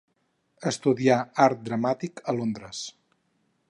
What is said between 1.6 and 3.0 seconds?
dramàtic a Londres.